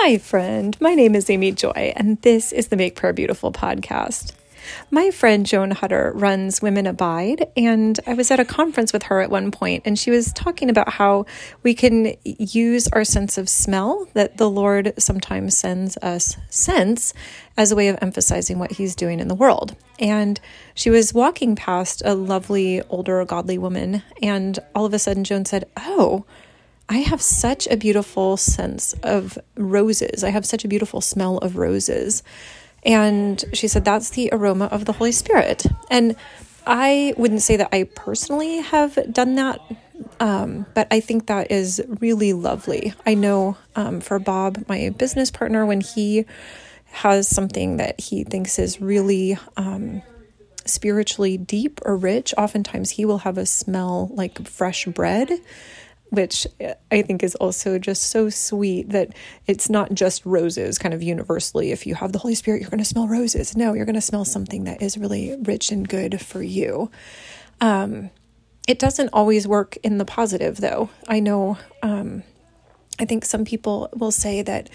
[0.00, 0.80] Hi, friend.
[0.80, 4.32] My name is Amy Joy, and this is the Make Prayer Beautiful podcast.
[4.92, 9.20] My friend Joan Hutter runs Women Abide, and I was at a conference with her
[9.20, 11.26] at one point, and she was talking about how
[11.64, 17.12] we can use our sense of smell that the Lord sometimes sends us scents
[17.56, 19.74] as a way of emphasizing what He's doing in the world.
[19.98, 20.40] And
[20.74, 25.44] she was walking past a lovely, older, godly woman, and all of a sudden, Joan
[25.44, 26.24] said, Oh,
[26.88, 30.24] I have such a beautiful sense of roses.
[30.24, 32.22] I have such a beautiful smell of roses.
[32.82, 35.66] And she said, That's the aroma of the Holy Spirit.
[35.90, 36.16] And
[36.66, 39.60] I wouldn't say that I personally have done that,
[40.20, 42.94] um, but I think that is really lovely.
[43.06, 46.26] I know um, for Bob, my business partner, when he
[46.84, 50.02] has something that he thinks is really um,
[50.66, 55.30] spiritually deep or rich, oftentimes he will have a smell like fresh bread
[56.10, 56.46] which
[56.90, 59.14] I think is also just so sweet that
[59.46, 61.70] it's not just roses kind of universally.
[61.70, 63.56] If you have the Holy Spirit, you're going to smell roses.
[63.56, 66.90] No, you're going to smell something that is really rich and good for you.
[67.60, 68.10] Um,
[68.66, 70.90] it doesn't always work in the positive, though.
[71.06, 72.22] I know, um,
[72.98, 74.70] I think some people will say that.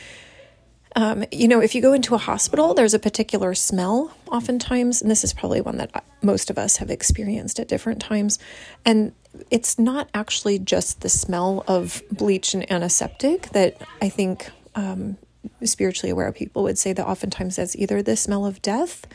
[0.95, 5.09] Um, you know, if you go into a hospital, there's a particular smell oftentimes, and
[5.09, 8.37] this is probably one that most of us have experienced at different times.
[8.85, 9.11] And
[9.49, 15.17] it's not actually just the smell of bleach and antiseptic that I think um,
[15.63, 19.05] spiritually aware people would say that oftentimes that's either the smell of death.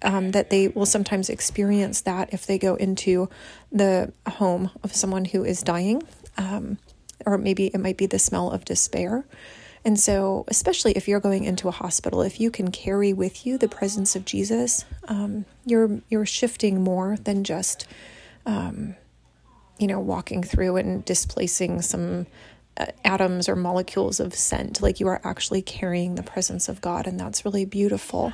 [0.00, 3.28] Um, that they will sometimes experience that if they go into
[3.70, 6.02] the home of someone who is dying,
[6.38, 6.78] um,
[7.26, 9.26] or maybe it might be the smell of despair.
[9.84, 13.58] And so, especially if you're going into a hospital, if you can carry with you
[13.58, 17.86] the presence of Jesus, um, you're you're shifting more than just
[18.46, 18.96] um,
[19.78, 22.26] you know, walking through and displacing some
[22.76, 24.82] uh, atoms or molecules of scent.
[24.82, 28.32] Like you are actually carrying the presence of God, and that's really beautiful.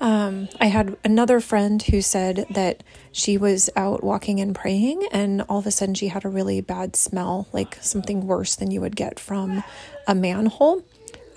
[0.00, 5.42] Um, I had another friend who said that she was out walking and praying, and
[5.42, 8.80] all of a sudden she had a really bad smell, like something worse than you
[8.80, 9.62] would get from
[10.08, 10.82] a manhole.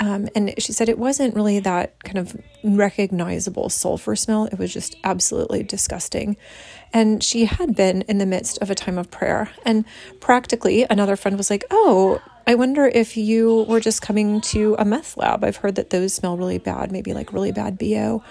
[0.05, 4.45] Um, and she said it wasn't really that kind of recognizable sulfur smell.
[4.45, 6.38] It was just absolutely disgusting.
[6.93, 9.49] And she had been in the midst of a time of prayer.
[9.66, 9.83] And
[10.19, 14.85] practically, another friend was like, Oh, I wonder if you were just coming to a
[14.85, 15.43] meth lab.
[15.43, 18.23] I've heard that those smell really bad, maybe like really bad BO.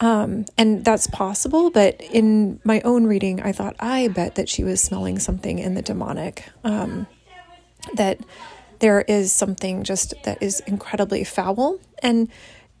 [0.00, 4.62] Um, and that's possible, but in my own reading, I thought, I bet that she
[4.62, 6.44] was smelling something in the demonic.
[6.62, 7.06] Um,
[7.94, 8.20] that
[8.80, 11.78] there is something just that is incredibly foul.
[12.02, 12.28] And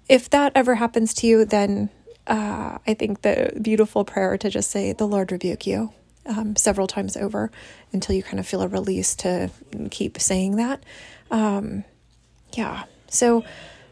[0.08, 1.90] if that ever happens to you, then
[2.26, 5.92] uh, I think the beautiful prayer to just say, The Lord rebuke you
[6.26, 7.50] um, several times over
[7.92, 9.50] until you kind of feel a release to
[9.90, 10.82] keep saying that.
[11.30, 11.84] Um,
[12.52, 12.84] yeah.
[13.08, 13.44] So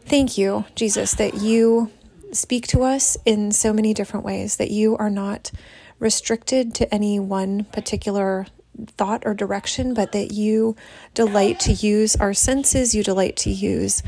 [0.05, 1.91] thank you, Jesus, that you
[2.31, 5.51] speak to us in so many different ways, that you are not
[5.99, 8.45] restricted to any one particular
[8.85, 10.75] thought or direction, but that you
[11.13, 14.03] delight to use our senses, you delight to use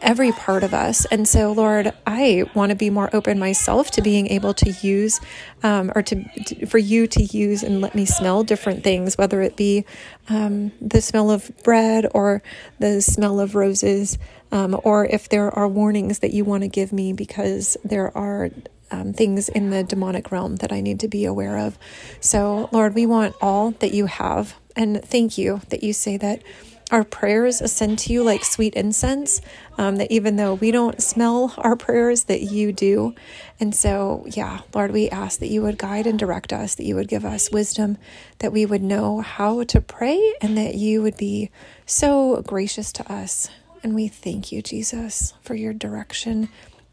[0.00, 1.04] every part of us.
[1.06, 5.20] And so, Lord, I want to be more open myself to being able to use,
[5.62, 9.42] um, or to, to, for you to use and let me smell different things, whether
[9.42, 9.84] it be
[10.28, 12.42] um, the smell of bread or
[12.78, 14.18] the smell of roses,
[14.52, 18.50] um, or if there are warnings that you want to give me because there are
[18.90, 21.78] um, things in the demonic realm that I need to be aware of.
[22.20, 24.54] So, Lord, we want all that you have.
[24.76, 26.42] And thank you that you say that
[26.90, 29.40] our prayers ascend to you like sweet incense,
[29.78, 33.14] um, that even though we don't smell our prayers, that you do.
[33.60, 36.96] And so, yeah, Lord, we ask that you would guide and direct us, that you
[36.96, 37.96] would give us wisdom,
[38.38, 41.50] that we would know how to pray, and that you would be
[41.86, 43.48] so gracious to us.
[43.82, 46.48] And we thank you, Jesus, for your direction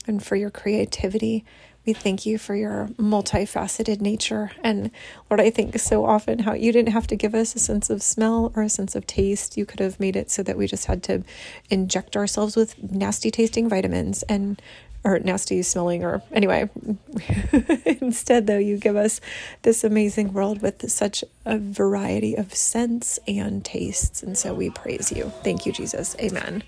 [0.05, 1.43] and for your creativity
[1.87, 4.51] we thank you for your multifaceted nature.
[4.61, 4.91] And
[5.29, 8.03] Lord, I think so often how you didn't have to give us a sense of
[8.03, 9.57] smell or a sense of taste.
[9.57, 11.23] You could have made it so that we just had to
[11.69, 14.61] inject ourselves with nasty tasting vitamins and
[15.03, 16.69] or nasty smelling or anyway
[18.01, 19.21] instead though you give us
[19.61, 25.11] this amazing world with such a variety of scents and tastes and so we praise
[25.11, 26.63] you thank you jesus amen